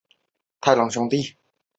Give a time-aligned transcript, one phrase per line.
[0.61, 1.37] 太郎兄弟。